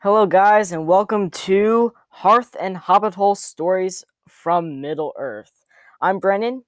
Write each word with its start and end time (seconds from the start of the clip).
Hello, 0.00 0.26
guys, 0.26 0.72
and 0.72 0.86
welcome 0.86 1.30
to 1.30 1.92
Hearth 2.10 2.54
and 2.60 2.76
Hobbit 2.76 3.14
Hole 3.14 3.34
Stories 3.34 4.04
from 4.28 4.80
Middle 4.80 5.12
Earth. 5.16 5.52
I'm 6.00 6.18
Brennan, 6.18 6.64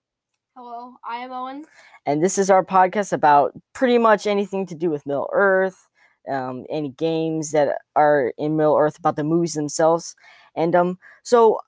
Hello, 0.57 0.95
I 1.09 1.19
am 1.19 1.31
Owen. 1.31 1.65
and 2.07 2.23
this 2.25 2.37
is 2.39 2.51
our 2.51 2.65
podcast 2.65 3.13
about 3.13 3.53
pretty 3.75 3.99
much 3.99 4.27
anything 4.27 4.67
to 4.67 4.75
do 4.75 4.91
with 4.91 5.07
Middle 5.07 5.29
Earth, 5.33 5.89
um, 6.29 6.65
any 6.71 6.89
games 6.91 7.53
that 7.53 7.79
are 7.95 8.33
in 8.39 8.57
Middle 8.57 8.77
Earth 8.77 8.99
about 8.99 9.17
the 9.17 9.25
movies 9.25 9.53
themselves. 9.55 10.17
And 10.57 10.75
um, 10.75 10.99
so 11.23 11.61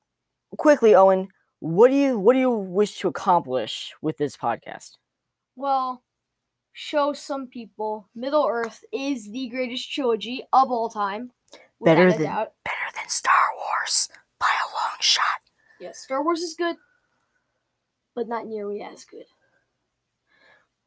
quickly, 0.58 0.94
Owen, 0.94 1.28
what 1.60 1.88
do 1.90 1.94
you 1.94 2.18
what 2.18 2.32
do 2.32 2.40
you 2.40 2.50
wish 2.50 2.98
to 3.00 3.08
accomplish 3.08 3.92
with 4.02 4.16
this 4.16 4.36
podcast? 4.36 4.96
Well, 5.54 6.02
show 6.72 7.12
some 7.12 7.46
people 7.46 8.08
Middle 8.14 8.46
Earth 8.50 8.82
is 8.92 9.30
the 9.30 9.48
greatest 9.50 9.92
trilogy 9.92 10.42
of 10.52 10.70
all 10.72 10.88
time. 10.88 11.30
Better 11.80 12.12
than- 12.12 12.22
doubt. 12.22 12.52
Better 12.64 12.96
than 12.96 13.08
Star 13.08 13.50
Wars 13.56 14.08
by 14.38 14.48
a 14.48 14.68
long 14.74 14.96
shot. 15.00 15.40
Yes, 15.80 15.98
Star 15.98 16.22
Wars 16.22 16.40
is 16.40 16.54
good, 16.54 16.76
but 18.14 18.28
not 18.28 18.46
nearly 18.46 18.82
as 18.82 19.04
good. 19.04 19.24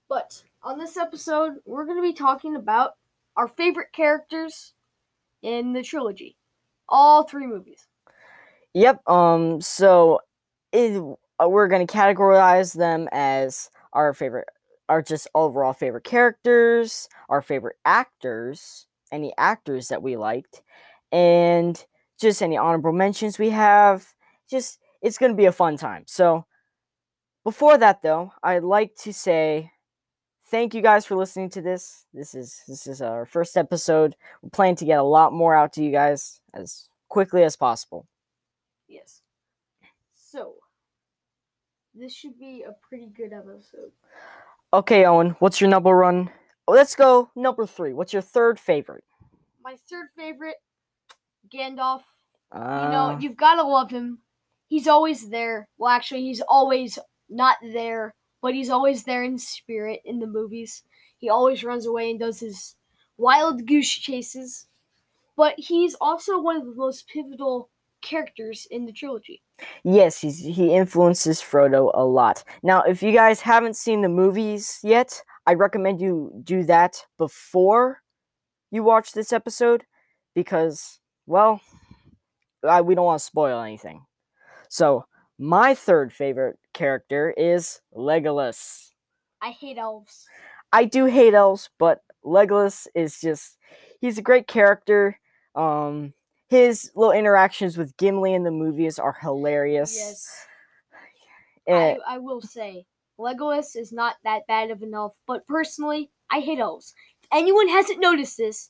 But 0.08 0.44
on 0.62 0.78
this 0.78 0.98
episode, 0.98 1.54
we're 1.66 1.86
going 1.86 1.98
to 1.98 2.04
be 2.04 2.14
talking 2.14 2.56
about 2.56 2.92
our 3.36 3.48
favorite 3.48 3.92
characters 3.92 4.74
in 5.42 5.74
the 5.74 5.82
trilogy. 5.82 6.38
All 6.88 7.24
three 7.24 7.48
movies. 7.48 7.88
Yep. 8.76 9.08
Um. 9.08 9.62
So, 9.62 10.20
it, 10.72 11.02
uh, 11.40 11.50
we're 11.50 11.68
gonna 11.68 11.88
categorize 11.88 12.76
them 12.76 13.08
as 13.12 13.70
our 13.94 14.14
favorite, 14.14 14.48
our 14.90 15.02
just 15.02 15.28
overall 15.34 15.74
favorite 15.74 16.04
characters, 16.04 17.08
our 17.30 17.42
favorite 17.42 17.78
actors, 17.86 18.88
any 19.14 19.34
actors 19.38 19.88
that 19.88 20.04
we 20.04 20.18
liked, 20.18 20.62
and 21.12 21.86
just 22.20 22.42
any 22.42 22.58
honorable 22.58 22.92
mentions 22.92 23.40
we 23.40 23.52
have. 23.52 24.06
Just 24.50 24.80
it's 25.02 25.18
gonna 25.18 25.36
be 25.36 25.46
a 25.46 25.52
fun 25.52 25.78
time. 25.78 26.04
So, 26.08 26.46
before 27.44 27.78
that 27.78 28.02
though, 28.02 28.34
I'd 28.44 28.64
like 28.64 28.96
to 29.04 29.14
say 29.14 29.72
thank 30.48 30.74
you 30.74 30.82
guys 30.82 31.06
for 31.06 31.16
listening 31.16 31.50
to 31.52 31.62
this. 31.62 32.06
This 32.14 32.36
is 32.36 32.64
this 32.68 32.88
is 32.88 33.02
our 33.02 33.26
first 33.26 33.56
episode. 33.56 34.16
We 34.42 34.50
plan 34.50 34.76
to 34.78 34.86
get 34.86 35.00
a 35.00 35.04
lot 35.04 35.34
more 35.34 35.56
out 35.56 35.74
to 35.74 35.84
you 35.84 35.92
guys 35.92 36.42
as 36.54 36.90
quickly 37.10 37.44
as 37.44 37.56
possible. 37.56 38.08
Yes. 38.88 39.22
So, 40.14 40.56
this 41.94 42.14
should 42.14 42.40
be 42.40 42.64
a 42.68 42.74
pretty 42.88 43.08
good 43.08 43.34
episode. 43.34 43.92
Okay, 44.74 45.06
Owen, 45.06 45.36
what's 45.40 45.62
your 45.62 45.70
number 45.70 46.02
one? 46.02 46.32
Let's 46.68 46.96
go 46.96 47.30
number 47.36 47.66
three. 47.66 47.94
What's 47.94 48.14
your 48.14 48.22
third 48.22 48.60
favorite? 48.60 49.04
My 49.64 49.76
third 49.90 50.08
favorite, 50.16 50.56
Gandalf. 51.54 52.02
Uh, 52.52 52.82
You 52.86 52.92
know, 52.92 53.18
you've 53.20 53.38
got 53.38 53.56
to 53.56 53.64
love 53.64 53.92
him. 53.92 54.20
He's 54.68 54.88
always 54.88 55.30
there. 55.30 55.68
Well, 55.78 55.92
actually, 55.92 56.22
he's 56.22 56.42
always 56.42 56.98
not 57.30 57.58
there, 57.62 58.16
but 58.42 58.54
he's 58.54 58.70
always 58.70 59.04
there 59.04 59.24
in 59.24 59.38
spirit 59.38 60.02
in 60.06 60.20
the 60.20 60.28
movies. 60.28 60.84
He 61.18 61.30
always 61.30 61.64
runs 61.64 61.86
away 61.86 62.12
and 62.12 62.20
does 62.20 62.40
his 62.40 62.76
wild 63.18 63.66
goose 63.66 63.90
chases. 63.92 64.68
But 65.36 65.56
he's 65.58 65.96
also 66.00 66.40
one 66.40 66.58
of 66.58 66.66
the 66.66 66.76
most 66.76 67.08
pivotal 67.08 67.70
characters 68.02 68.68
in 68.70 68.86
the 68.86 68.92
trilogy. 68.92 69.42
yes, 69.84 70.20
he's 70.20 70.40
he 70.40 70.74
influences 70.74 71.40
Frodo 71.42 71.90
a 71.94 72.04
lot. 72.04 72.44
Now, 72.62 72.82
if 72.84 73.02
you 73.02 73.12
guys 73.14 73.42
haven't 73.42 73.78
seen 73.78 74.02
the 74.02 74.10
movies 74.10 74.80
yet, 74.84 75.24
I 75.46 75.54
recommend 75.56 76.02
you 76.02 76.32
do 76.44 76.64
that 76.64 77.06
before 77.18 78.02
you 78.72 78.84
watch 78.84 79.12
this 79.12 79.34
episode 79.34 79.86
because, 80.34 81.00
well, 81.26 81.62
I, 82.68 82.82
we 82.82 82.96
don't 82.96 83.06
want 83.06 83.20
to 83.20 83.26
spoil 83.26 83.62
anything. 83.62 84.06
So, 84.70 85.06
my 85.38 85.76
third 85.76 86.14
favorite 86.14 86.58
character 86.74 87.32
is 87.32 87.82
Legolas. 87.96 88.90
I 89.42 89.50
hate 89.50 89.78
elves. 89.78 90.26
I 90.72 90.86
do 90.86 91.06
hate 91.06 91.34
elves, 91.34 91.70
but 91.78 92.02
Legolas 92.26 92.88
is 92.96 93.20
just 93.20 93.58
he's 94.00 94.18
a 94.18 94.22
great 94.22 94.48
character. 94.48 95.20
Um 95.56 96.14
his 96.50 96.92
little 96.96 97.12
interactions 97.14 97.78
with 97.78 97.98
Gimli 97.98 98.34
in 98.34 98.44
the 98.44 98.52
movies 98.52 99.00
are 99.00 99.18
hilarious. 99.20 99.96
Yes. 99.96 100.46
Eh, 101.68 101.96
I, 102.08 102.16
I 102.16 102.18
will 102.20 102.42
say, 102.42 102.86
Legolas 103.20 103.76
is 103.76 103.92
not 103.92 104.16
that 104.24 104.48
bad 104.48 104.72
of 104.72 104.82
an 104.82 104.94
elf, 104.94 105.16
but 105.28 105.46
personally, 105.48 106.12
I 106.32 106.40
hate 106.40 106.60
elves. 106.60 106.94
If 107.24 107.30
anyone 107.32 107.68
hasn't 107.70 108.00
noticed 108.00 108.38
this, 108.38 108.70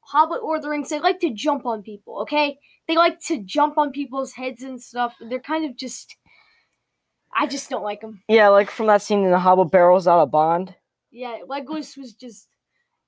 Hobbit 0.00 0.40
or 0.42 0.60
the 0.60 0.68
Rings, 0.68 0.88
they 0.90 1.00
like 1.00 1.20
to 1.20 1.30
jump 1.30 1.66
on 1.66 1.82
people, 1.82 2.20
okay? 2.22 2.58
They 2.88 2.96
like 2.96 3.20
to 3.26 3.42
jump 3.42 3.78
on 3.78 3.92
people's 3.92 4.32
heads 4.32 4.62
and 4.62 4.80
stuff. 4.82 5.14
They're 5.20 5.38
kind 5.40 5.64
of 5.64 5.76
just. 5.76 6.16
I 7.36 7.46
just 7.46 7.68
don't 7.68 7.82
like 7.82 8.00
them. 8.00 8.22
yeah, 8.28 8.48
like 8.48 8.70
from 8.70 8.86
that 8.86 9.02
scene 9.02 9.24
in 9.24 9.30
the 9.30 9.38
Hobbit 9.38 9.70
barrels 9.72 10.06
out 10.06 10.20
of 10.20 10.30
Bond. 10.30 10.74
Yeah, 11.10 11.38
Legolas 11.48 11.96
was 11.96 12.12
just 12.12 12.48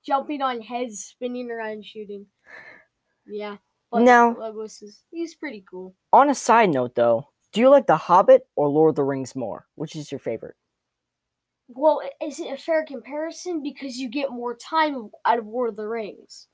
jumping 0.05 0.41
on 0.41 0.59
heads, 0.61 0.99
spinning 1.03 1.49
around, 1.51 1.85
shooting. 1.85 2.25
Yeah. 3.25 3.57
But 3.91 4.01
Now- 4.01 4.33
Legolas 4.33 4.83
is. 4.83 5.01
He's 5.11 5.33
pretty 5.35 5.63
cool. 5.69 5.95
On 6.11 6.29
a 6.29 6.35
side 6.35 6.69
note 6.71 6.95
though, 6.95 7.29
do 7.53 7.61
you 7.61 7.69
like 7.69 7.87
The 7.87 7.95
Hobbit 7.97 8.47
or 8.55 8.67
Lord 8.67 8.89
of 8.89 8.95
the 8.95 9.03
Rings 9.03 9.35
more? 9.35 9.65
Which 9.75 9.95
is 9.95 10.11
your 10.11 10.19
favorite? 10.19 10.55
Well, 11.69 12.01
is 12.21 12.39
it 12.39 12.51
a 12.51 12.57
fair 12.57 12.85
comparison? 12.85 13.61
Because 13.61 13.97
you 13.97 14.09
get 14.09 14.31
more 14.31 14.55
time 14.55 15.09
out 15.25 15.39
of 15.39 15.47
Lord 15.47 15.69
of 15.69 15.75
the 15.75 15.87
Rings. 15.87 16.47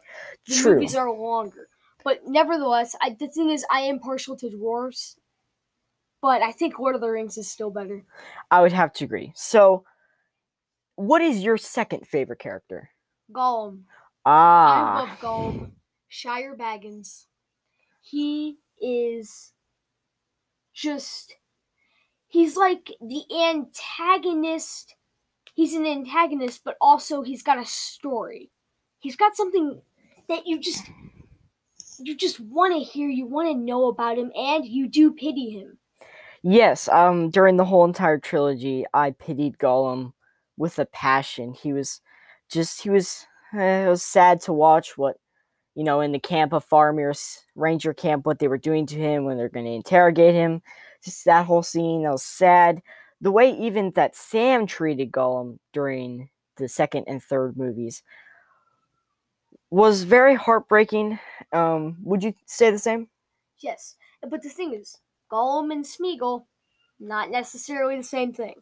the 0.48 0.56
True. 0.56 0.74
movies 0.76 0.96
are 0.96 1.12
longer. 1.12 1.70
But 2.04 2.22
nevertheless, 2.26 2.96
I, 3.02 3.16
the 3.18 3.28
thing 3.28 3.50
is, 3.50 3.66
I 3.72 3.82
am 3.82 4.00
partial 4.00 4.36
to 4.38 4.50
dwarves. 4.50 5.16
But 6.22 6.42
I 6.42 6.52
think 6.52 6.80
Lord 6.80 6.96
of 6.96 7.02
the 7.02 7.10
Rings 7.10 7.38
is 7.38 7.50
still 7.50 7.70
better. 7.70 8.04
I 8.50 8.62
would 8.62 8.72
have 8.74 8.94
to 8.94 9.06
agree. 9.06 9.34
So, 9.36 9.86
what 10.96 11.22
is 11.22 11.44
your 11.44 11.58
second 11.58 12.08
favorite 12.08 12.40
character? 12.40 12.90
Gollum. 13.32 13.84
Ah, 14.26 14.96
I 14.96 15.00
love 15.00 15.20
Gollum. 15.20 15.72
Shire 16.08 16.56
Baggins. 16.56 17.26
He 18.02 18.58
is 18.82 19.54
just. 20.74 21.36
He's 22.28 22.56
like 22.56 22.92
the 23.02 23.24
antagonist. 23.36 24.96
He's 25.54 25.74
an 25.74 25.86
antagonist, 25.86 26.62
but 26.64 26.78
also 26.82 27.22
he's 27.22 27.44
got 27.44 27.60
a 27.60 27.66
story. 27.66 28.52
He's 29.00 29.16
got 29.16 29.36
something 29.36 29.82
that 30.30 30.48
you 30.48 30.60
just. 30.60 30.84
You 32.00 32.18
just 32.18 32.40
want 32.40 32.74
to 32.74 32.80
hear, 32.80 33.08
you 33.08 33.28
want 33.28 33.50
to 33.50 33.56
know 33.56 33.86
about 33.86 34.18
him, 34.18 34.32
and 34.36 34.66
you 34.66 34.88
do 34.88 35.12
pity 35.12 35.52
him. 35.52 35.78
Yes, 36.42 36.90
um, 36.90 37.30
during 37.30 37.56
the 37.56 37.66
whole 37.66 37.86
entire 37.86 38.18
trilogy, 38.18 38.84
I 38.96 39.12
pitied 39.12 39.60
Gollum 39.60 40.14
with 40.58 40.80
a 40.80 40.86
passion. 40.86 41.54
He 41.54 41.72
was 41.72 42.02
just, 42.50 42.82
he 42.82 42.90
was, 42.90 43.28
eh, 43.54 43.86
it 43.86 43.90
was 43.90 44.02
sad 44.02 44.42
to 44.42 44.54
watch 44.54 44.98
what, 44.98 45.18
you 45.76 45.84
know, 45.84 46.02
in 46.02 46.12
the 46.12 46.20
camp 46.20 46.52
of 46.52 46.68
Faramir's 46.68 47.46
ranger 47.56 47.94
camp, 47.94 48.26
what 48.26 48.40
they 48.40 48.48
were 48.48 48.58
doing 48.58 48.88
to 48.88 48.96
him 48.96 49.24
when 49.24 49.38
they're 49.38 49.48
going 49.48 49.66
to 49.68 49.72
interrogate 49.72 50.34
him. 50.34 50.64
Just 51.06 51.24
that 51.26 51.46
whole 51.46 51.64
scene, 51.64 52.04
that 52.04 52.12
was 52.12 52.24
sad. 52.24 52.82
The 53.24 53.32
way 53.32 53.52
even 53.58 53.92
that 53.92 54.18
Sam 54.18 54.68
treated 54.68 55.14
Gollum 55.14 55.58
during 55.72 56.30
the 56.58 56.68
second 56.68 57.06
and 57.08 57.24
third 57.24 57.56
movies 57.56 58.04
was 59.70 60.04
very 60.04 60.36
heartbreaking. 60.36 61.20
Um, 61.54 61.96
would 62.04 62.22
you 62.22 62.34
say 62.46 62.70
the 62.70 62.78
same? 62.78 63.08
Yes, 63.60 63.96
but 64.30 64.44
the 64.44 64.50
thing 64.50 64.74
is, 64.74 64.98
Gollum 65.32 65.72
and 65.72 65.86
Smeagol, 65.86 66.48
not 67.00 67.32
necessarily 67.32 67.96
the 67.96 68.04
same 68.04 68.34
thing. 68.34 68.56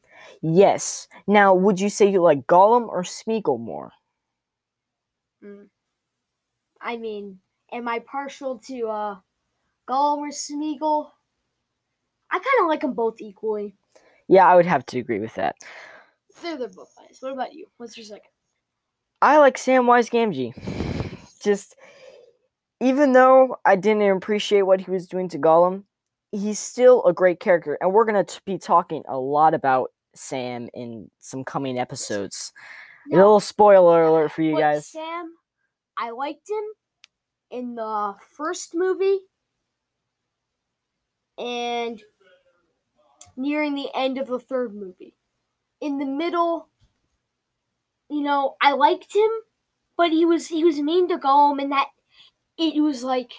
Yes. 0.43 1.07
Now, 1.25 1.55
would 1.55 1.79
you 1.79 1.89
say 1.89 2.05
you 2.11 2.21
like 2.21 2.45
Gollum 2.45 2.87
or 2.87 3.01
Smeagol 3.01 3.59
more? 3.59 3.91
Mm. 5.43 5.69
I 6.79 6.97
mean, 6.97 7.39
am 7.73 7.87
I 7.87 7.97
partial 7.97 8.59
to 8.67 8.87
uh, 8.89 9.15
Gollum 9.89 10.19
or 10.19 10.29
Smeagol? 10.29 11.09
I 12.29 12.35
kind 12.35 12.61
of 12.61 12.67
like 12.67 12.81
them 12.81 12.93
both 12.93 13.19
equally. 13.21 13.75
Yeah, 14.31 14.47
I 14.47 14.55
would 14.55 14.65
have 14.65 14.85
to 14.87 14.99
agree 14.99 15.19
with 15.19 15.35
that. 15.35 15.57
They're 16.41 16.57
they're 16.57 16.69
both 16.69 16.93
nice. 16.97 17.21
What 17.21 17.33
about 17.33 17.53
you? 17.53 17.67
What's 17.75 17.97
your 17.97 18.05
second? 18.05 18.31
I 19.21 19.37
like 19.39 19.57
Samwise 19.57 20.09
Gamgee. 20.09 20.53
Just, 21.43 21.75
even 22.79 23.11
though 23.11 23.57
I 23.65 23.75
didn't 23.75 24.09
appreciate 24.15 24.61
what 24.61 24.79
he 24.79 24.89
was 24.89 25.05
doing 25.05 25.27
to 25.29 25.37
Gollum, 25.37 25.83
he's 26.31 26.59
still 26.59 27.03
a 27.05 27.11
great 27.11 27.41
character, 27.41 27.77
and 27.81 27.91
we're 27.91 28.05
gonna 28.05 28.25
be 28.45 28.57
talking 28.57 29.03
a 29.09 29.19
lot 29.19 29.53
about 29.53 29.91
Sam 30.15 30.69
in 30.73 31.11
some 31.19 31.43
coming 31.43 31.77
episodes. 31.77 32.53
A 33.11 33.15
little 33.17 33.41
spoiler 33.41 34.03
alert 34.03 34.31
for 34.31 34.43
you 34.43 34.57
guys. 34.57 34.87
Sam, 34.87 35.33
I 35.97 36.11
liked 36.11 36.49
him 36.49 36.63
in 37.49 37.75
the 37.75 38.15
first 38.37 38.75
movie 38.75 39.19
and 41.37 42.01
nearing 43.41 43.75
the 43.75 43.89
end 43.95 44.17
of 44.17 44.27
the 44.27 44.39
third 44.39 44.73
movie. 44.73 45.15
In 45.79 45.97
the 45.97 46.05
middle, 46.05 46.67
you 48.09 48.21
know, 48.21 48.55
I 48.61 48.73
liked 48.73 49.15
him, 49.15 49.29
but 49.97 50.11
he 50.11 50.25
was 50.25 50.47
he 50.47 50.63
was 50.63 50.79
mean 50.79 51.07
to 51.09 51.17
Gollum, 51.17 51.61
and 51.61 51.71
that 51.71 51.87
it 52.57 52.81
was 52.81 53.03
like 53.03 53.31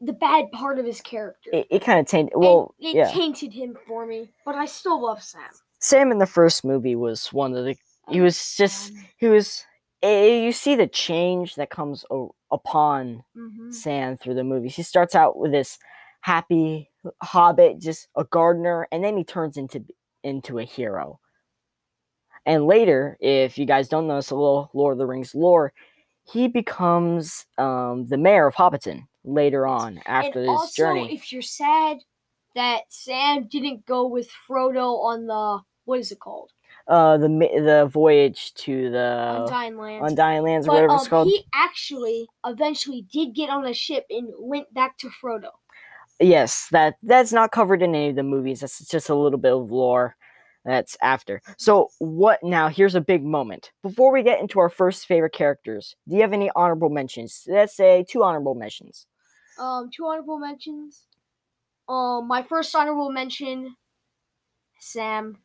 the 0.00 0.12
bad 0.12 0.50
part 0.52 0.78
of 0.78 0.84
his 0.86 1.00
character. 1.00 1.50
It, 1.52 1.66
it 1.70 1.82
kind 1.82 1.98
of 1.98 2.06
tainted. 2.06 2.34
And 2.34 2.42
Well, 2.42 2.74
it 2.78 2.94
yeah. 2.94 3.10
tainted 3.10 3.52
him 3.52 3.76
for 3.86 4.06
me, 4.06 4.30
but 4.44 4.54
I 4.54 4.66
still 4.66 5.02
love 5.02 5.22
Sam. 5.22 5.42
Sam 5.80 6.12
in 6.12 6.18
the 6.18 6.26
first 6.26 6.64
movie 6.64 6.96
was 6.96 7.32
one 7.32 7.54
of 7.54 7.64
the. 7.64 7.76
He 8.08 8.20
was 8.20 8.56
just. 8.56 8.92
He 9.18 9.26
was. 9.26 9.64
eh, 10.02 10.44
you 10.44 10.52
see 10.52 10.74
the 10.76 10.86
change 10.86 11.54
that 11.56 11.70
comes 11.70 12.04
o- 12.10 12.34
upon 12.50 13.24
mhm. 13.36 13.72
Sam 13.72 14.16
through 14.16 14.34
the 14.34 14.44
movies. 14.44 14.76
He 14.76 14.82
starts 14.82 15.14
out 15.14 15.36
with 15.38 15.52
this 15.52 15.78
happy 16.20 16.90
hobbit, 17.22 17.80
just 17.80 18.08
a 18.16 18.24
gardener, 18.24 18.88
and 18.92 19.02
then 19.02 19.16
he 19.16 19.24
turns 19.24 19.56
into 19.56 19.84
into 20.22 20.58
a 20.58 20.64
hero. 20.64 21.20
And 22.46 22.66
later, 22.66 23.16
if 23.20 23.58
you 23.58 23.66
guys 23.66 23.88
don't 23.88 24.06
know 24.06 24.16
this, 24.16 24.30
a 24.30 24.34
little 24.34 24.70
Lord 24.72 24.92
of 24.92 24.98
the 24.98 25.06
Rings 25.06 25.34
lore, 25.34 25.72
he 26.32 26.48
becomes 26.48 27.46
um, 27.58 28.06
the 28.06 28.16
mayor 28.16 28.46
of 28.46 28.54
Hobbiton 28.54 29.06
later 29.24 29.66
on 29.66 30.00
after 30.06 30.40
and 30.40 30.48
this 30.48 30.58
also, 30.58 30.82
journey. 30.82 31.14
if 31.14 31.32
you're 31.32 31.42
sad 31.42 31.98
that 32.54 32.82
Sam 32.88 33.46
didn't 33.48 33.86
go 33.86 34.06
with 34.06 34.30
Frodo 34.48 34.98
on 35.04 35.26
the 35.26 35.60
what 35.84 36.00
is 36.00 36.12
it 36.12 36.20
called, 36.20 36.52
uh, 36.88 37.18
the 37.18 37.28
the 37.28 37.88
voyage 37.92 38.54
to 38.54 38.90
the 38.90 39.42
Undying 39.42 39.76
Lands. 39.76 40.10
Undying 40.10 40.42
Lands 40.42 40.66
or 40.66 40.70
but 40.70 40.74
whatever 40.74 40.92
um, 40.92 40.98
it's 40.98 41.08
called. 41.08 41.28
he 41.28 41.44
actually 41.54 42.26
eventually 42.46 43.06
did 43.12 43.34
get 43.34 43.50
on 43.50 43.66
a 43.66 43.74
ship 43.74 44.06
and 44.08 44.28
went 44.38 44.72
back 44.72 44.96
to 44.98 45.10
Frodo. 45.10 45.50
Yes, 46.20 46.68
that 46.72 46.96
that's 47.02 47.32
not 47.32 47.52
covered 47.52 47.82
in 47.82 47.94
any 47.94 48.10
of 48.10 48.16
the 48.16 48.22
movies. 48.22 48.60
That's 48.60 48.86
just 48.86 49.08
a 49.08 49.14
little 49.14 49.38
bit 49.38 49.52
of 49.52 49.70
lore 49.70 50.16
that's 50.64 50.96
after. 51.00 51.40
So 51.56 51.88
what 51.98 52.40
now? 52.42 52.68
Here's 52.68 52.94
a 52.94 53.00
big 53.00 53.24
moment. 53.24 53.70
Before 53.82 54.12
we 54.12 54.22
get 54.22 54.40
into 54.40 54.58
our 54.60 54.68
first 54.68 55.06
favorite 55.06 55.32
characters, 55.32 55.96
do 56.08 56.16
you 56.16 56.22
have 56.22 56.32
any 56.32 56.50
honorable 56.54 56.90
mentions? 56.90 57.44
Let's 57.46 57.76
say 57.76 58.04
two 58.08 58.22
honorable 58.22 58.54
mentions. 58.54 59.06
Um, 59.58 59.90
two 59.94 60.04
honorable 60.04 60.38
mentions. 60.38 61.04
Um, 61.88 62.28
my 62.28 62.42
first 62.42 62.74
honorable 62.74 63.10
mention, 63.10 63.76
Sam. 64.78 65.38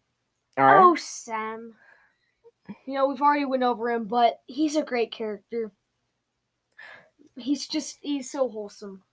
All 0.57 0.65
right. 0.65 0.83
Oh, 0.83 0.95
Sam. 0.95 1.75
You 2.85 2.95
know, 2.95 3.07
we've 3.07 3.21
already 3.21 3.45
went 3.45 3.63
over 3.63 3.91
him, 3.91 4.05
but 4.05 4.41
he's 4.45 4.75
a 4.75 4.83
great 4.83 5.11
character. 5.11 5.71
He's 7.37 7.67
just, 7.67 7.97
he's 8.01 8.29
so 8.31 8.49
wholesome. 8.49 9.03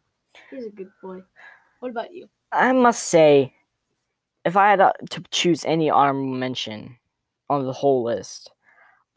He's 0.51 0.67
a 0.67 0.71
good 0.71 0.91
boy. 1.03 1.23
What 1.81 1.91
about 1.91 2.13
you? 2.13 2.29
I 2.53 2.73
must 2.73 3.05
say, 3.05 3.55
if 4.45 4.57
I 4.57 4.71
had 4.71 4.81
uh, 4.81 4.93
to 5.11 5.23
choose 5.31 5.65
any 5.65 5.91
honorable 5.91 6.35
mention 6.35 6.97
on 7.49 7.67
the 7.67 7.73
whole 7.73 8.03
list, 8.03 8.51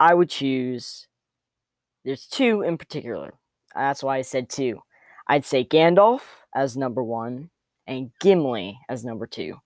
I 0.00 0.14
would 0.14 0.30
choose. 0.30 1.08
There's 2.04 2.26
two 2.26 2.62
in 2.62 2.76
particular. 2.76 3.34
That's 3.74 4.02
why 4.02 4.18
I 4.18 4.22
said 4.22 4.48
two. 4.48 4.80
I'd 5.26 5.44
say 5.44 5.64
Gandalf 5.64 6.20
as 6.54 6.76
number 6.76 7.02
one 7.02 7.50
and 7.86 8.10
Gimli 8.20 8.78
as 8.88 9.04
number 9.04 9.26
two. 9.26 9.56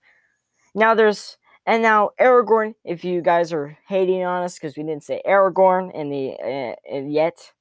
Now 0.73 0.95
there's 0.95 1.37
and 1.65 1.83
now 1.83 2.11
Aragorn. 2.19 2.75
If 2.83 3.03
you 3.03 3.21
guys 3.21 3.53
are 3.53 3.77
hating 3.87 4.23
on 4.23 4.43
us 4.43 4.55
because 4.55 4.77
we 4.77 4.83
didn't 4.83 5.03
say 5.03 5.21
Aragorn 5.27 5.93
in 5.93 6.09
the 6.09 6.75
uh, 6.91 6.97
yet, 7.07 7.51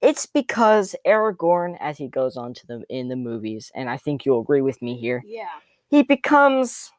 it's 0.00 0.26
because 0.26 0.94
Aragorn, 1.06 1.76
as 1.80 1.98
he 1.98 2.08
goes 2.08 2.36
on 2.36 2.54
to 2.54 2.66
the 2.66 2.84
in 2.88 3.08
the 3.08 3.16
movies, 3.16 3.70
and 3.74 3.90
I 3.90 3.96
think 3.96 4.24
you'll 4.24 4.40
agree 4.40 4.62
with 4.62 4.80
me 4.80 4.96
here, 4.96 5.22
Yeah. 5.26 5.48
he 5.90 6.02
becomes 6.02 6.92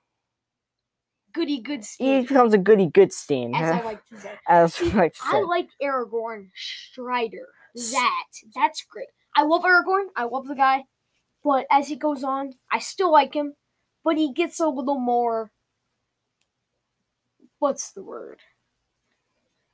Goody 1.32 1.60
good 1.60 1.86
he 1.98 2.22
becomes 2.22 2.54
a 2.54 2.58
goody 2.58 2.88
good 2.88 3.14
Steen. 3.14 3.54
as 3.54 3.70
I 3.70 3.82
like 3.82 4.06
to 4.08 4.20
say. 4.20 4.32
as 4.48 4.82
I 4.82 4.86
like 4.96 5.14
to 5.14 5.20
I 5.24 5.42
like 5.42 5.70
Aragorn 5.82 6.50
Strider. 6.56 7.50
That, 7.76 8.26
that's 8.56 8.84
great. 8.84 9.10
I 9.36 9.44
love 9.44 9.62
Aragorn. 9.62 10.08
I 10.16 10.24
love 10.24 10.48
the 10.48 10.56
guy. 10.56 10.84
But 11.44 11.68
as 11.72 11.88
he 11.88 11.96
goes 11.96 12.24
on, 12.24 12.54
I 12.72 12.80
still 12.80 13.12
like 13.12 13.34
him. 13.34 13.54
But 14.04 14.18
he 14.18 14.34
gets 14.34 14.60
a 14.60 14.68
little 14.68 15.00
more. 15.00 15.52
What's 17.60 17.92
the 17.92 18.04
word? 18.04 18.40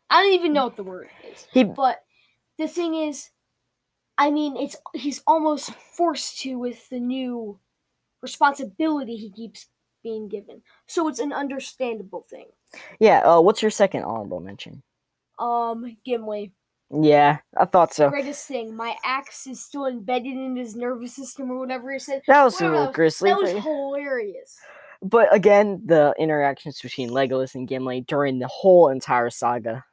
I 0.10 0.24
don't 0.24 0.34
even 0.34 0.54
know 0.54 0.62
mm. 0.62 0.66
what 0.66 0.76
the 0.76 0.84
word 0.84 1.10
is. 1.32 1.48
He 1.52 1.64
But 1.64 2.04
the 2.58 2.68
thing 2.68 2.96
is, 2.96 3.30
I 4.18 4.32
mean, 4.32 4.56
it's 4.58 4.76
he's 4.94 5.22
almost 5.28 5.72
forced 5.74 6.40
to 6.42 6.56
with 6.58 6.88
the 6.90 7.00
new 7.00 7.60
responsibility 8.22 9.16
he 9.16 9.30
keeps 9.32 9.68
being 10.04 10.28
given. 10.28 10.62
So 10.88 11.08
it's 11.08 11.20
an 11.20 11.34
understandable 11.34 12.26
thing. 12.30 12.48
yeah. 13.00 13.20
Uh, 13.20 13.42
what's 13.42 13.62
your 13.62 13.72
second 13.72 14.04
honorable 14.04 14.40
mention? 14.40 14.84
Um, 15.40 15.98
Gimli. 16.06 16.54
Yeah, 16.92 17.40
I 17.58 17.66
thought 17.66 17.94
so. 17.94 18.10
Greatest 18.10 18.48
thing, 18.48 18.76
my 18.76 18.96
axe 19.04 19.48
is 19.48 19.60
still 19.64 19.88
embedded 19.88 20.38
in 20.38 20.56
his 20.56 20.76
nervous 20.76 21.16
system 21.16 21.50
or 21.52 21.58
whatever 21.58 21.92
he 21.92 21.98
said. 22.00 22.22
That 22.28 22.44
was 22.44 22.62
a 22.62 22.66
Whatever 22.66 22.72
little 22.72 22.84
that 22.84 22.88
was- 22.90 22.96
grisly, 22.96 23.30
That 23.32 23.42
was 23.42 23.64
hilarious. 23.64 24.58
but 25.02 25.34
again, 25.34 25.82
the 25.84 26.14
interactions 26.20 26.80
between 26.80 27.10
Legolas 27.10 27.56
and 27.56 27.68
Gimli 27.68 28.02
during 28.02 28.38
the 28.38 28.48
whole 28.48 28.90
entire 28.90 29.32
saga, 29.32 29.84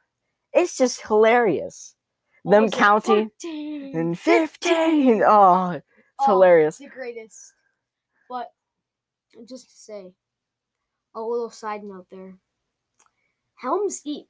it's 0.53 0.77
just 0.77 1.01
hilarious. 1.07 1.95
Them 2.45 2.71
counting 2.71 3.31
14, 3.41 3.97
and 3.97 4.19
fifteen. 4.19 5.23
Oh, 5.25 5.71
it's 5.73 5.85
Oh, 6.21 6.27
hilarious. 6.27 6.79
The 6.79 6.89
greatest. 6.89 7.53
But 8.29 8.53
just 9.49 9.71
to 9.71 9.77
say, 9.77 10.13
a 11.15 11.21
little 11.21 11.51
side 11.51 11.85
note 11.85 12.07
there. 12.11 12.37
Helm's 13.57 14.01
Deep 14.01 14.27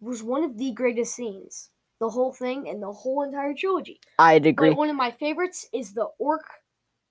was 0.00 0.22
one 0.22 0.44
of 0.44 0.56
the 0.58 0.72
greatest 0.72 1.14
scenes. 1.14 1.70
The 1.98 2.10
whole 2.10 2.32
thing 2.32 2.68
and 2.68 2.82
the 2.82 2.92
whole 2.92 3.22
entire 3.22 3.54
trilogy. 3.54 4.00
I'd 4.18 4.46
agree. 4.46 4.70
But 4.70 4.78
one 4.78 4.90
of 4.90 4.96
my 4.96 5.10
favorites 5.10 5.66
is 5.72 5.94
the 5.94 6.08
orc, 6.18 6.44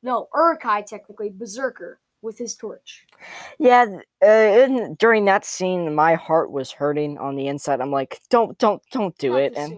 no, 0.04 0.30
Uruk-hai 0.34 0.84
technically, 0.84 1.30
Berserker 1.30 2.00
with 2.22 2.38
his 2.38 2.56
torch. 2.56 3.06
Yeah, 3.60 3.86
uh, 4.24 4.28
in, 4.28 4.96
during 4.96 5.26
that 5.26 5.44
scene, 5.44 5.94
my 5.96 6.14
heart 6.16 6.52
was 6.52 6.72
hurting 6.72 7.18
on 7.18 7.36
the 7.36 7.48
inside. 7.48 7.82
I'm 7.82 7.92
like, 7.92 8.22
don't, 8.30 8.58
don't, 8.60 8.82
don't 8.92 9.18
do 9.18 9.32
Not 9.32 9.42
it, 9.42 9.54
and. 9.58 9.78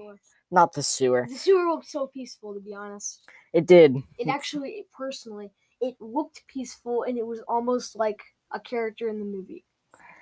Not 0.51 0.73
the 0.73 0.83
sewer. 0.83 1.25
The 1.29 1.35
sewer 1.35 1.65
looked 1.65 1.89
so 1.89 2.07
peaceful, 2.07 2.53
to 2.53 2.59
be 2.59 2.73
honest. 2.73 3.27
It 3.53 3.65
did. 3.65 3.95
It 4.17 4.27
actually, 4.27 4.69
it 4.71 4.87
personally, 4.91 5.51
it 5.81 5.95
looked 5.99 6.43
peaceful, 6.47 7.03
and 7.03 7.17
it 7.17 7.25
was 7.25 7.41
almost 7.47 7.95
like 7.95 8.21
a 8.51 8.59
character 8.59 9.09
in 9.09 9.19
the 9.19 9.25
movie. 9.25 9.63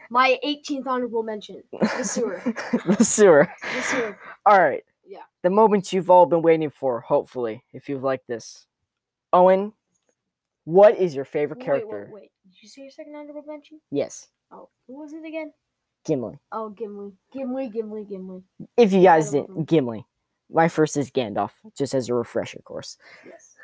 My 0.10 0.40
18th 0.46 0.88
honorable 0.88 1.24
mention: 1.24 1.64
the 1.72 2.04
sewer. 2.04 2.42
the 2.98 3.04
sewer. 3.04 3.52
The 3.76 3.82
sewer. 3.82 4.20
All 4.46 4.60
right. 4.60 4.84
Yeah. 5.08 5.22
The 5.44 5.50
moment 5.50 5.92
you've 5.94 6.10
all 6.10 6.26
been 6.26 6.42
waiting 6.42 6.70
for, 6.70 7.00
hopefully, 7.02 7.64
if 7.74 7.90
you've 7.90 8.04
liked 8.04 8.28
this. 8.28 8.66
Owen, 9.34 9.74
what 10.64 10.98
is 10.98 11.16
your 11.16 11.26
favorite 11.26 11.60
Wait, 11.60 11.66
character? 11.66 12.10
wait, 12.12 12.22
wait. 12.22 12.32
Did 12.50 12.64
you 12.64 12.70
say 12.70 12.82
your 12.84 12.92
second 12.92 13.16
honorable 13.16 13.44
mention? 13.48 13.82
Yes, 13.92 14.28
Oh, 14.52 14.70
who 14.88 15.00
was 15.00 15.14
it 15.14 15.26
again? 15.26 15.52
Gimli. 16.06 16.38
Oh, 16.52 16.70
Gimli. 16.70 17.12
Gimli, 17.34 17.70
Gimli, 17.70 18.06
Gimli. 18.06 18.44
If 18.78 18.94
you 18.94 19.02
guys 19.02 19.32
didn't. 19.32 19.66
Gimli. 19.68 20.06
My 20.50 20.68
first 20.68 20.96
is 20.98 21.12
Gandalf, 21.12 21.52
just 21.78 21.94
as 21.94 22.10
a 22.10 22.14
refresher 22.14 22.60
course. 22.64 22.98
Yes. 23.26 23.56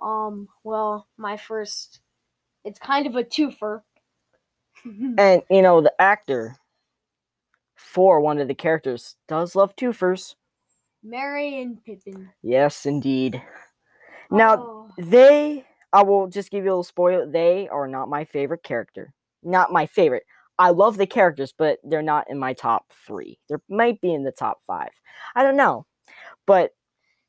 Um. 0.00 0.48
Well, 0.64 1.08
my 1.16 1.36
first. 1.36 2.00
It's 2.64 2.78
kind 2.78 3.06
of 3.06 3.16
a 3.16 3.24
twofer. 3.24 3.82
And, 5.18 5.42
you 5.50 5.60
know, 5.60 5.80
the 5.80 5.92
actor 6.00 6.56
for 7.76 8.20
one 8.20 8.38
of 8.38 8.46
the 8.46 8.54
characters 8.54 9.16
does 9.26 9.56
love 9.56 9.74
twofers. 9.74 10.36
Merry 11.02 11.60
and 11.60 11.82
Pippin. 11.84 12.30
Yes, 12.42 12.86
indeed. 12.86 13.42
Now, 14.30 14.54
Oh, 14.54 14.90
they, 14.98 15.64
I 15.92 16.02
will 16.02 16.28
just 16.28 16.50
give 16.50 16.64
you 16.64 16.70
a 16.70 16.72
little 16.72 16.84
spoiler, 16.84 17.26
they 17.26 17.68
are 17.68 17.88
not 17.88 18.08
my 18.08 18.24
favorite 18.24 18.62
character. 18.62 19.12
Not 19.42 19.72
my 19.72 19.86
favorite. 19.86 20.24
I 20.60 20.70
love 20.70 20.96
the 20.96 21.06
characters, 21.06 21.52
but 21.56 21.78
they're 21.82 22.00
not 22.02 22.28
in 22.30 22.38
my 22.38 22.52
top 22.52 22.84
three. 23.06 23.38
They 23.48 23.56
might 23.68 24.00
be 24.00 24.14
in 24.14 24.22
the 24.22 24.32
top 24.32 24.58
five. 24.64 24.90
I 25.34 25.42
don't 25.42 25.56
know. 25.56 25.86
But 26.48 26.74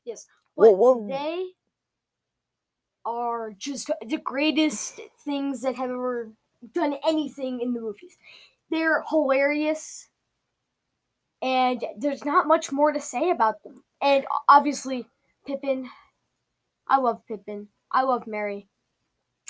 yes. 0.05 0.25
But 0.57 0.77
well- 0.77 1.05
they 1.07 1.51
are 3.05 3.51
just 3.51 3.91
the 4.07 4.17
greatest 4.17 4.99
things 5.23 5.61
that 5.61 5.75
have 5.75 5.89
ever 5.89 6.31
done 6.73 6.95
anything 7.05 7.61
in 7.61 7.73
the 7.73 7.81
movies. 7.81 8.17
They're 8.69 9.03
hilarious, 9.09 10.09
and 11.41 11.83
there's 11.97 12.23
not 12.23 12.47
much 12.47 12.71
more 12.71 12.91
to 12.91 12.99
say 13.01 13.29
about 13.29 13.63
them. 13.63 13.83
And 14.01 14.25
obviously, 14.47 15.05
Pippin. 15.45 15.89
I 16.87 16.97
love 16.97 17.25
Pippin. 17.27 17.67
I 17.91 18.03
love 18.03 18.27
Merry. 18.27 18.67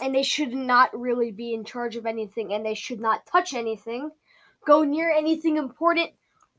And 0.02 0.16
they 0.16 0.24
should 0.24 0.54
not 0.54 0.98
really 0.98 1.32
be 1.32 1.54
in 1.54 1.66
charge 1.66 1.96
of 1.96 2.06
anything, 2.06 2.54
and 2.54 2.66
they 2.66 2.76
should 2.76 3.02
not 3.02 3.26
touch 3.26 3.54
anything, 3.54 4.12
go 4.66 4.84
near 4.84 5.12
anything 5.12 5.58
important, 5.58 6.12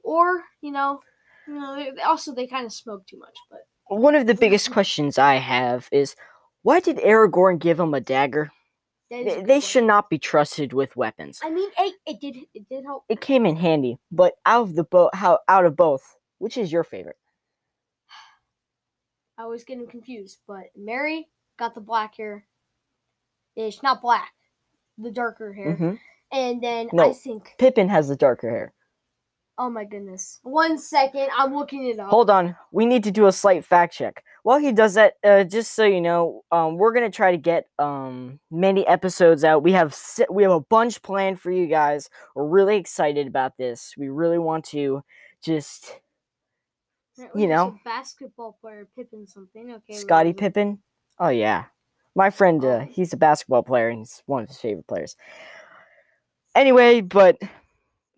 or 0.02 0.44
you 0.60 0.70
know, 0.72 1.00
they- 1.46 1.92
Also, 2.04 2.34
they 2.34 2.46
kind 2.46 2.66
of 2.66 2.72
smoke 2.72 3.06
too 3.06 3.18
much, 3.18 3.36
but. 3.50 3.60
one 3.88 4.14
of 4.14 4.26
the 4.26 4.34
biggest 4.34 4.70
questions 4.72 5.18
I 5.18 5.34
have 5.36 5.88
is 5.92 6.14
why 6.62 6.80
did 6.80 6.98
Aragorn 6.98 7.58
give 7.58 7.80
him 7.80 7.94
a 7.94 8.00
dagger? 8.00 8.50
That 9.10 9.26
is 9.26 9.32
a 9.32 9.36
They, 9.40 9.42
they 9.46 9.60
should 9.60 9.84
not 9.84 10.08
be 10.08 10.18
trusted 10.18 10.72
with 10.72 10.94
weapons. 10.96 11.40
I 11.42 11.50
mean, 11.50 11.68
it, 11.78 11.94
it 12.06 12.20
did 12.20 12.36
it 12.54 12.68
did 12.68 12.84
help. 12.84 13.04
It 13.08 13.20
came 13.20 13.44
in 13.46 13.56
handy, 13.56 13.98
but 14.12 14.34
out 14.46 14.62
of 14.62 14.74
the 14.76 14.84
both, 14.84 15.10
how 15.14 15.40
out 15.48 15.64
of 15.64 15.74
both, 15.76 16.16
which 16.38 16.56
is 16.56 16.70
your 16.70 16.84
favorite? 16.84 17.16
I 19.38 19.42
always 19.42 19.64
get 19.64 19.78
him 19.78 19.86
confused. 19.86 20.38
But 20.46 20.66
Merry 20.76 21.28
got 21.58 21.74
the 21.74 21.80
black 21.80 22.14
hair. 22.16 22.44
Ish, 23.56 23.82
not 23.82 24.00
black, 24.00 24.32
the 24.98 25.10
darker 25.10 25.52
hair. 25.52 25.74
hmm 25.74 25.94
And 26.30 26.62
then 26.62 26.88
I 26.98 27.12
think, 27.12 27.54
Pippin 27.58 27.88
has 27.88 28.06
the 28.08 28.16
darker 28.16 28.48
hair. 28.48 28.72
Oh 29.60 29.70
my 29.70 29.84
goodness. 29.84 30.40
One 30.42 30.78
second, 30.78 31.28
I'm 31.36 31.54
looking 31.54 31.86
it 31.86 32.00
up. 32.00 32.08
Hold 32.08 32.30
on, 32.30 32.56
we 32.72 32.86
need 32.86 33.04
to 33.04 33.10
do 33.10 33.26
a 33.26 33.32
slight 33.32 33.64
fact 33.64 33.94
check. 33.94 34.24
While 34.42 34.58
he 34.58 34.72
does 34.72 34.94
that, 34.94 35.14
uh, 35.22 35.44
just 35.44 35.74
so 35.74 35.84
you 35.84 36.00
know, 36.00 36.42
um, 36.50 36.78
we're 36.78 36.92
gonna 36.94 37.10
try 37.10 37.30
to 37.30 37.36
get 37.36 37.66
um 37.78 38.40
many 38.50 38.86
episodes 38.86 39.44
out. 39.44 39.62
We 39.62 39.72
have 39.72 39.94
si- 39.94 40.24
we 40.30 40.42
have 40.42 40.52
a 40.52 40.60
bunch 40.60 41.02
planned 41.02 41.40
for 41.40 41.50
you 41.50 41.66
guys. 41.66 42.08
We're 42.34 42.48
really 42.48 42.76
excited 42.76 43.26
about 43.26 43.58
this. 43.58 43.94
We 43.98 44.08
really 44.08 44.38
want 44.38 44.64
to 44.66 45.02
just 45.44 46.00
Right, 47.18 47.28
you 47.34 47.42
wait, 47.42 47.48
there's 47.48 47.60
a 47.60 47.64
know. 47.66 47.78
basketball 47.84 48.56
player, 48.62 48.88
Pippin 48.96 49.26
something. 49.26 49.72
Okay. 49.72 49.94
Scotty. 49.94 50.32
Pippen. 50.32 50.78
Oh 51.18 51.28
yeah, 51.28 51.66
my 52.16 52.30
friend. 52.30 52.64
Uh, 52.64 52.78
Um, 52.80 52.86
he's 52.88 53.12
a 53.12 53.18
basketball 53.18 53.62
player 53.62 53.90
and 53.90 53.98
he's 54.00 54.22
one 54.26 54.42
of 54.42 54.48
his 54.48 54.58
favorite 54.58 54.86
players. 54.88 55.16
Anyway, 56.54 57.00
but 57.02 57.36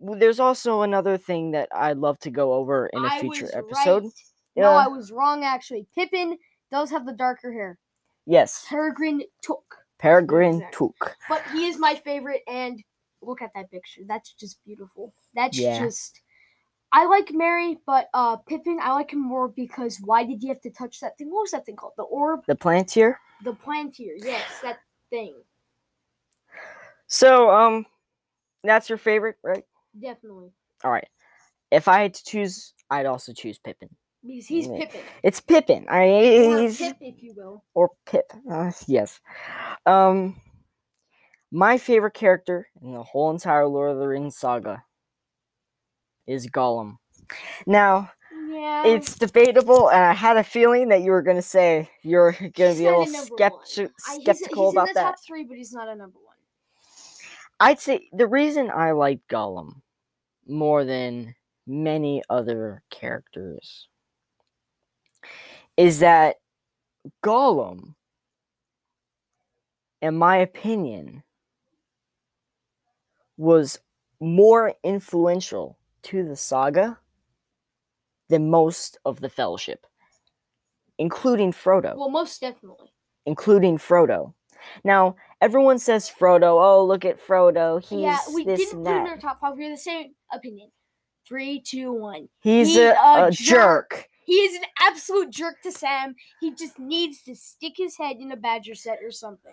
there's 0.03 0.41
also 0.41 0.83
another 0.83 1.17
thing 1.17 1.53
that 1.53 1.69
I'd 1.75 1.99
love 1.99 2.19
to 2.21 2.31
go 2.31 2.53
over 2.55 2.89
in 2.89 3.05
a 3.05 3.09
I 3.09 3.21
future 3.21 3.45
was 3.45 3.55
episode. 3.55 4.03
right. 4.05 4.13
No, 4.57 4.73
I 4.73 4.89
was 4.89 5.11
wrong 5.13 5.45
actually. 5.45 5.87
Pippin 5.95 6.37
does 6.71 6.91
have 6.91 7.07
the 7.07 7.13
darker 7.13 7.53
hair. 7.53 7.79
Yes, 8.27 8.67
Peregrine 8.69 9.23
Took. 9.43 9.77
Peregrine. 9.99 10.65
Took. 10.73 11.17
But 11.29 11.43
he 11.53 11.67
is 11.67 11.79
my 11.79 11.95
favorite 11.95 12.43
and 12.47 12.83
look 13.23 13.41
at 13.41 13.51
that 13.55 13.71
picture. 13.71 14.03
That's 14.07 14.33
just 14.35 14.63
beautiful. 14.65 15.15
That's 15.35 15.59
Yeah. 15.59 15.79
just 15.79 16.21
I 16.93 17.07
like 17.07 17.33
Merry, 17.33 17.79
but 17.87 18.09
uh 18.13 18.37
Pippin, 18.37 18.79
I 18.83 18.93
like 18.93 19.13
him 19.13 19.23
more 19.23 19.49
because 19.49 19.99
why 20.05 20.25
did 20.25 20.41
he 20.43 20.49
have 20.49 20.61
to 20.63 20.71
touch 20.71 21.01
that 21.01 21.17
thing? 21.17 21.31
What 21.31 21.43
was 21.43 21.53
that 21.53 21.65
thing 21.65 21.77
called? 21.77 21.95
The 21.97 22.03
orb? 22.03 22.41
The 22.47 22.57
Palantír. 22.57 23.17
The 23.45 23.55
palantír. 23.55 24.15
Yes, 24.19 24.61
that 24.63 24.79
thing. 25.11 25.35
So, 27.07 27.51
um, 27.51 27.87
that's 28.63 28.89
your 28.89 28.99
favorite, 28.99 29.37
right? 29.43 29.65
Definitely. 30.01 30.51
All 30.85 30.91
right. 30.91 31.09
If 31.71 31.89
I 31.89 32.03
had 32.03 32.15
to 32.15 32.25
choose, 32.25 32.75
I'd 32.91 33.07
also 33.07 33.33
choose 33.33 33.59
Pippin. 33.59 33.89
Because 34.25 34.47
he's 34.47 34.67
Yeah. 34.69 34.79
Pippin. 34.79 35.01
It's 35.23 35.41
Pippin. 35.41 35.87
I 35.89 36.05
Or 36.09 36.59
he's 36.61 36.79
Pip, 36.79 36.97
if 37.01 37.23
you 37.23 37.35
will. 37.37 37.65
or 37.75 37.91
Pip. 38.07 38.31
Uh, 38.51 38.71
yes. 38.87 39.21
Um, 39.87 40.41
my 41.51 41.77
favorite 41.79 42.15
character 42.15 42.69
in 42.81 42.93
the 42.93 43.03
whole 43.03 43.31
entire 43.31 43.67
Lord 43.67 43.91
of 43.93 43.99
the 43.99 44.07
Rings 44.07 44.37
saga 44.37 44.85
is 46.27 46.47
Gollum. 46.47 46.99
Now, 47.67 48.11
Yeah. 48.49 48.87
it's 48.87 49.17
debatable, 49.17 49.89
and 49.91 50.03
I 50.05 50.13
had 50.13 50.37
a 50.37 50.45
feeling 50.45 50.89
that 50.89 51.03
you 51.03 51.11
were 51.11 51.23
going 51.23 51.37
to 51.37 51.43
say 51.43 51.91
you're 52.03 52.33
going 52.33 52.53
to 52.53 52.75
be 52.79 52.87
a 52.87 52.97
little 52.99 53.07
skepti-. 53.07 53.91
I- 54.09 54.15
he's- 54.15 54.23
skeptical 54.39 54.67
he's 54.67 54.75
about 54.75 54.89
in 54.89 54.95
the 54.95 55.01
that. 55.01 55.03
top 55.03 55.17
three, 55.27 55.45
but 55.45 55.57
he's 55.57 55.73
not 55.73 55.89
a 55.89 55.95
number 55.95 56.19
one. 56.25 56.37
I'd 57.61 57.81
say 57.81 58.09
the 58.13 58.27
reason 58.27 58.71
I 58.71 58.91
like 58.93 59.21
Gollum 59.29 59.82
more 60.47 60.85
than 60.85 61.35
many 61.67 62.23
other 62.29 62.83
characters 62.91 63.89
is 65.77 66.01
that 66.01 66.37
Gollum, 67.25 67.95
in 70.01 70.17
my 70.17 70.37
opinion, 70.39 71.23
was 73.37 73.81
more 74.21 74.75
influential 74.85 75.79
to 76.03 76.25
the 76.25 76.37
saga 76.37 76.99
than 78.29 78.51
most 78.51 78.99
of 79.05 79.21
the 79.21 79.29
Fellowship, 79.29 79.87
including 80.99 81.53
Frodo 81.53 81.97
Well, 81.97 82.11
most 82.11 82.41
definitely. 82.41 82.93
including 83.27 83.79
Frodo. 83.79 84.35
Now, 84.85 85.17
everyone 85.41 85.79
says 85.79 86.11
Frodo. 86.11 86.63
Oh, 86.63 86.85
look 86.85 87.05
at 87.05 87.21
Frodo. 87.25 87.83
He's 87.83 88.01
yeah, 88.01 88.19
we 88.35 88.45
this 88.45 88.61
didn't 88.61 88.85
put 88.85 88.91
him 88.91 89.03
in 89.03 89.09
our 89.09 89.19
top 89.19 89.41
five. 89.41 89.57
We 89.57 89.65
have 89.65 89.73
the 89.73 89.79
same 89.79 90.15
opinion. 90.33 90.71
Three, 91.27 91.61
two, 91.61 91.93
one. 91.93 92.29
He's, 92.41 92.69
he's 92.69 92.77
a, 92.79 92.91
a 92.95 93.27
a 93.27 93.31
jerk. 93.31 93.91
jerk. 93.91 94.09
He 94.25 94.35
is 94.35 94.57
an 94.57 94.65
absolute 94.81 95.31
jerk 95.31 95.63
to 95.63 95.73
Sam. 95.73 96.15
He 96.41 96.55
just 96.55 96.79
needs 96.79 97.23
to 97.23 97.35
stick 97.35 97.75
his 97.77 97.97
head 97.97 98.17
in 98.21 98.33
a 98.33 98.37
badger 98.37 98.75
set 98.75 98.99
or 99.03 99.11
something. 99.11 99.53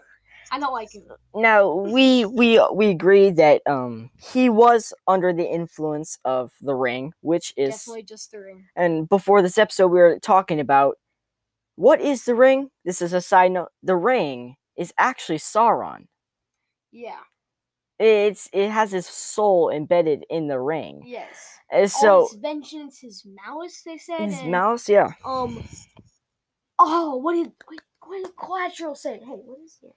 I 0.51 0.59
don't 0.59 0.73
like 0.73 0.93
him. 0.93 1.03
Now, 1.35 1.71
we 1.73 2.25
we 2.25 2.59
we 2.73 2.89
agree 2.89 3.29
that 3.31 3.61
um 3.67 4.09
he 4.17 4.49
was 4.49 4.93
under 5.07 5.31
the 5.31 5.47
influence 5.47 6.17
of 6.25 6.51
the 6.61 6.73
ring, 6.73 7.13
which 7.21 7.53
is 7.55 7.75
Definitely 7.75 8.03
just 8.03 8.31
the 8.31 8.39
ring. 8.39 8.65
and 8.75 9.07
before 9.07 9.41
this 9.41 9.57
episode 9.57 9.87
we 9.87 9.99
were 9.99 10.19
talking 10.19 10.59
about 10.59 10.97
what 11.75 12.01
is 12.01 12.25
the 12.25 12.35
ring? 12.35 12.69
This 12.83 13.01
is 13.01 13.13
a 13.13 13.21
side 13.21 13.51
note. 13.51 13.69
The 13.83 13.95
ring 13.95 14.55
is 14.79 14.93
actually 14.97 15.37
Sauron. 15.37 16.07
Yeah. 16.91 17.19
It's 17.99 18.49
it 18.53 18.69
has 18.69 18.91
his 18.93 19.05
soul 19.05 19.69
embedded 19.69 20.23
in 20.29 20.47
the 20.47 20.59
ring. 20.59 21.03
Yes. 21.05 21.59
And 21.69 21.83
All 21.83 21.87
so 21.89 22.27
his 22.31 22.39
vengeance, 22.39 22.99
his 22.99 23.27
malice. 23.45 23.83
They 23.85 23.97
said. 23.97 24.21
his 24.21 24.39
and, 24.39 24.51
mouse, 24.51 24.87
yeah. 24.87 25.09
Um. 25.25 25.61
Oh, 26.79 27.17
what 27.17 27.33
did 27.33 27.51
wait, 27.69 27.81
what 28.07 28.23
did 28.23 28.35
Collateral 28.37 28.95
say? 28.95 29.19
Hey, 29.19 29.41
what 29.45 29.59
is 29.63 29.77
it? 29.83 29.93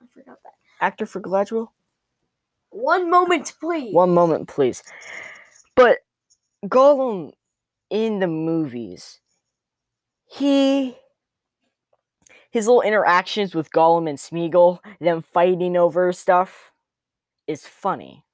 I 0.00 0.06
forgot 0.14 0.38
that. 0.44 0.52
Actor 0.80 1.06
for 1.06 1.20
Galadriel? 1.20 1.68
One 2.70 3.10
moment, 3.10 3.52
please. 3.58 3.92
One 3.92 4.14
moment, 4.14 4.46
please. 4.46 4.82
But 5.74 5.98
Gollum 6.66 7.32
in 7.90 8.20
the 8.20 8.26
movies, 8.28 9.20
he 10.26 10.96
his 12.56 12.66
little 12.66 12.80
interactions 12.80 13.54
with 13.54 13.70
Gollum 13.70 14.08
and 14.08 14.16
Smeagol, 14.16 14.78
them 14.98 15.20
fighting 15.20 15.76
over 15.76 16.10
stuff, 16.10 16.72
is 17.46 17.66
funny. 17.66 18.24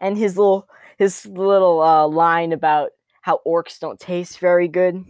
And 0.00 0.16
his 0.16 0.36
little 0.38 0.68
his 0.98 1.26
little 1.26 1.80
uh, 1.82 2.06
line 2.06 2.52
about 2.52 2.90
how 3.22 3.40
orcs 3.44 3.80
don't 3.80 3.98
taste 3.98 4.38
very 4.38 4.68
good, 4.68 5.04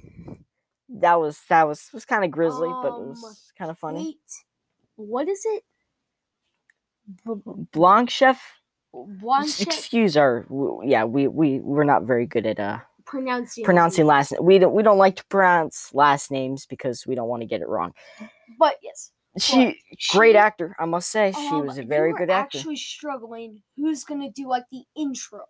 that 0.89 1.21
was 1.21 1.39
that 1.51 1.69
was 1.69 1.91
was 1.93 2.07
kind 2.07 2.25
of 2.25 2.31
grisly, 2.31 2.71
but 2.81 2.89
it 2.89 2.93
Um, 2.95 3.09
was 3.11 3.53
kind 3.59 3.71
of 3.71 3.79
funny. 3.79 4.07
Wait, 4.07 4.17
what 4.97 5.29
is 5.29 5.45
it? 5.45 5.63
Blanc 7.73 8.09
chef, 8.09 8.41
excuse 9.61 10.17
our 10.17 10.47
yeah, 10.83 11.05
we 11.05 11.29
we 11.29 11.61
we're 11.61 11.85
not 11.85 12.05
very 12.05 12.25
good 12.25 12.47
at 12.47 12.59
uh 12.59 12.79
pronouncing 13.09 13.65
pronouncing 13.65 14.07
last 14.07 14.33
we 14.41 14.59
don't 14.59 14.73
we 14.75 14.83
don't 14.83 14.99
like 14.99 15.17
to 15.17 15.25
pronounce 15.27 15.93
last 15.95 16.31
names 16.31 16.67
because 16.67 17.07
we 17.07 17.15
don't 17.15 17.29
want 17.29 17.41
to 17.43 17.47
get 17.47 17.61
it 17.63 17.69
wrong. 17.69 17.93
But 18.59 18.77
yes, 18.83 19.11
She 19.39 19.81
great 20.13 20.33
she- 20.35 20.37
actor, 20.37 20.77
I 20.79 20.85
must 20.85 21.11
say. 21.11 21.33
She 21.33 21.49
um, 21.49 21.67
was 21.67 21.79
a 21.79 21.83
very 21.83 22.13
good 22.13 22.31
actor. 22.31 22.59
Actually 22.59 22.77
struggling. 22.77 23.63
Who's 23.77 24.05
gonna 24.05 24.31
do 24.31 24.49
like 24.49 24.65
the 24.71 24.83
intro? 24.97 25.41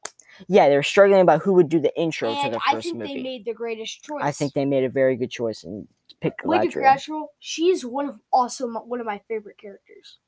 Yeah, 0.46 0.68
they 0.68 0.76
were 0.76 0.82
struggling 0.84 1.20
about 1.20 1.42
who 1.42 1.52
would 1.54 1.68
do 1.68 1.80
the 1.80 1.94
intro 1.98 2.32
to 2.32 2.38
and 2.40 2.54
the 2.54 2.60
I 2.66 2.80
think 2.80 2.96
movie. 2.96 3.14
they 3.16 3.22
made 3.22 3.44
the 3.44 3.54
greatest 3.54 4.04
choice. 4.04 4.20
I 4.22 4.30
think 4.30 4.52
they 4.52 4.64
made 4.64 4.84
a 4.84 4.88
very 4.88 5.16
good 5.16 5.30
choice 5.30 5.64
and 5.64 5.88
picked 6.20 6.44
Wicked. 6.44 6.72
Galadriel. 6.72 7.26
She's 7.40 7.84
one 7.84 8.08
of 8.08 8.20
also 8.32 8.68
my, 8.68 8.80
one 8.80 9.00
of 9.00 9.06
my 9.06 9.20
favorite 9.26 9.58
characters. 9.58 10.18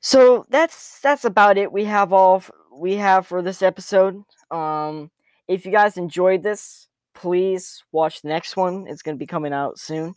So 0.00 0.44
that's 0.50 1.00
that's 1.00 1.24
about 1.24 1.56
it. 1.58 1.72
We 1.72 1.84
have 1.84 2.12
all 2.12 2.36
f- 2.36 2.50
we 2.72 2.94
have 2.94 3.26
for 3.26 3.42
this 3.42 3.62
episode. 3.62 4.22
Um, 4.50 5.10
if 5.48 5.64
you 5.66 5.72
guys 5.72 5.96
enjoyed 5.96 6.42
this, 6.42 6.88
please 7.14 7.82
watch 7.92 8.22
the 8.22 8.28
next 8.28 8.56
one. 8.56 8.86
It's 8.88 9.02
going 9.02 9.16
to 9.16 9.18
be 9.18 9.26
coming 9.26 9.52
out 9.52 9.78
soon. 9.78 10.14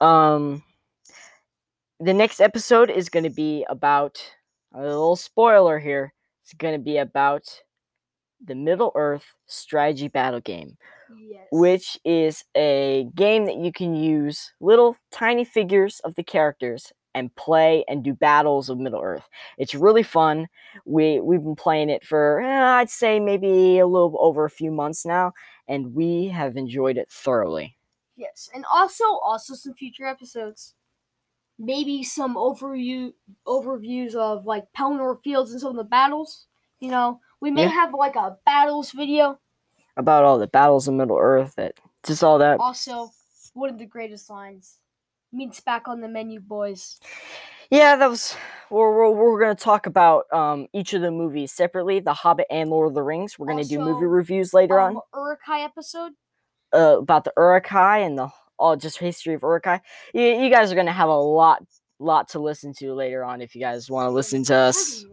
Um, 0.00 0.62
the 2.00 2.14
next 2.14 2.40
episode 2.40 2.90
is 2.90 3.08
going 3.08 3.24
to 3.24 3.30
be 3.30 3.64
about 3.68 4.22
a 4.74 4.80
little 4.80 5.16
spoiler 5.16 5.78
here. 5.78 6.12
It's 6.42 6.54
going 6.54 6.74
to 6.74 6.82
be 6.82 6.96
about 6.96 7.44
the 8.44 8.54
Middle 8.54 8.92
Earth 8.94 9.34
strategy 9.46 10.08
battle 10.08 10.40
game 10.40 10.76
Yes. 11.28 11.48
which 11.50 11.98
is 12.04 12.44
a 12.56 13.08
game 13.16 13.44
that 13.46 13.56
you 13.56 13.72
can 13.72 13.96
use 13.96 14.52
little 14.60 14.96
tiny 15.10 15.44
figures 15.44 16.00
of 16.04 16.14
the 16.14 16.22
characters 16.22 16.92
and 17.14 17.34
play 17.36 17.84
and 17.88 18.02
do 18.04 18.14
battles 18.14 18.68
of 18.68 18.78
Middle 18.78 19.00
Earth. 19.02 19.28
It's 19.58 19.74
really 19.74 20.02
fun. 20.02 20.48
We 20.84 21.20
we've 21.20 21.42
been 21.42 21.56
playing 21.56 21.90
it 21.90 22.04
for 22.04 22.40
eh, 22.40 22.62
I'd 22.62 22.90
say 22.90 23.20
maybe 23.20 23.78
a 23.78 23.86
little 23.86 24.16
over 24.20 24.44
a 24.44 24.50
few 24.50 24.70
months 24.70 25.04
now, 25.06 25.32
and 25.68 25.94
we 25.94 26.28
have 26.28 26.56
enjoyed 26.56 26.96
it 26.96 27.08
thoroughly. 27.10 27.76
Yes, 28.16 28.50
and 28.54 28.64
also 28.72 29.04
also 29.24 29.54
some 29.54 29.74
future 29.74 30.06
episodes. 30.06 30.74
Maybe 31.58 32.02
some 32.02 32.36
overview 32.36 33.12
overviews 33.46 34.14
of 34.14 34.46
like 34.46 34.64
Pelennor 34.76 35.22
Fields 35.22 35.52
and 35.52 35.60
some 35.60 35.70
of 35.70 35.76
the 35.76 35.84
battles. 35.84 36.46
You 36.80 36.90
know, 36.90 37.20
we 37.40 37.50
may 37.50 37.62
Yeah. 37.62 37.68
have 37.68 37.92
like 37.94 38.16
a 38.16 38.38
battles 38.46 38.92
video. 38.92 39.38
About 39.96 40.24
all 40.24 40.38
the 40.38 40.46
battles 40.46 40.88
of 40.88 40.94
Middle 40.94 41.18
Earth, 41.18 41.54
that 41.56 41.74
just 42.06 42.24
all 42.24 42.38
that. 42.38 42.58
Also, 42.60 43.10
one 43.54 43.70
of 43.70 43.78
the 43.78 43.86
greatest 43.86 44.30
lines. 44.30 44.79
Meat's 45.32 45.60
back 45.60 45.86
on 45.88 46.00
the 46.00 46.08
menu, 46.08 46.40
boys. 46.40 46.98
Yeah, 47.70 47.96
that 47.96 48.10
was. 48.10 48.36
We're 48.68 48.96
we're, 48.96 49.10
we're 49.10 49.40
going 49.40 49.56
to 49.56 49.62
talk 49.62 49.86
about 49.86 50.24
um 50.32 50.66
each 50.72 50.92
of 50.92 51.02
the 51.02 51.10
movies 51.10 51.52
separately, 51.52 52.00
The 52.00 52.14
Hobbit 52.14 52.46
and 52.50 52.70
Lord 52.70 52.88
of 52.88 52.94
the 52.94 53.02
Rings. 53.02 53.38
We're 53.38 53.46
going 53.46 53.62
to 53.62 53.68
do 53.68 53.78
movie 53.80 54.06
reviews 54.06 54.52
later 54.52 54.80
on. 54.80 54.96
Um, 54.96 55.02
Uruk-hai 55.14 55.60
episode. 55.62 56.12
uh, 56.74 56.98
about 56.98 57.24
the 57.24 57.32
Uruk-hai 57.36 57.98
and 57.98 58.18
the 58.18 58.28
all 58.58 58.76
just 58.76 58.98
history 58.98 59.34
of 59.34 59.42
Uruk-hai. 59.42 59.80
You, 60.14 60.22
you 60.22 60.50
guys 60.50 60.70
are 60.72 60.76
gonna 60.76 60.92
have 60.92 61.08
a 61.08 61.16
lot 61.16 61.62
lot 61.98 62.28
to 62.30 62.38
listen 62.38 62.72
to 62.74 62.92
later 62.94 63.22
on 63.24 63.40
if 63.40 63.54
you 63.54 63.60
guys 63.60 63.90
want 63.90 64.06
to 64.06 64.10
listen 64.10 64.42
to 64.44 64.54
us. 64.54 65.04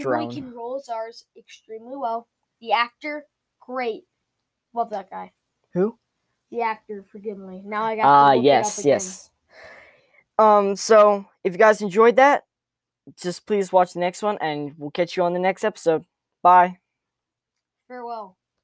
drone. 0.00 0.30
He 0.30 0.40
can 0.40 0.52
roll 0.52 0.82
ours 0.92 1.24
extremely 1.36 1.96
well. 1.96 2.28
The 2.60 2.72
actor, 2.72 3.26
great. 3.60 4.04
Love 4.74 4.90
that 4.90 5.10
guy. 5.10 5.32
Who? 5.74 5.98
The 6.50 6.62
actor, 6.62 7.04
forgive 7.10 7.38
me. 7.38 7.62
Now 7.64 7.84
I 7.84 7.96
got. 7.96 8.04
Ah, 8.04 8.32
to 8.32 8.38
it 8.38 8.42
yes, 8.44 8.84
yes. 8.84 9.29
Um, 10.40 10.74
so 10.74 11.26
if 11.44 11.52
you 11.52 11.58
guys 11.58 11.82
enjoyed 11.82 12.16
that, 12.16 12.44
just 13.20 13.46
please 13.46 13.72
watch 13.72 13.92
the 13.92 14.00
next 14.00 14.22
one, 14.22 14.38
and 14.40 14.74
we'll 14.78 14.90
catch 14.90 15.16
you 15.16 15.22
on 15.22 15.34
the 15.34 15.38
next 15.38 15.64
episode. 15.64 16.06
Bye. 16.42 16.78
Farewell. 17.88 18.39